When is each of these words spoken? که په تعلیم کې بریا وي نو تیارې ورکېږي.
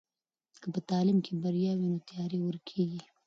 که 0.61 0.67
په 0.73 0.79
تعلیم 0.89 1.17
کې 1.25 1.31
بریا 1.43 1.73
وي 1.79 1.87
نو 1.93 1.99
تیارې 2.09 2.39
ورکېږي. 2.43 3.01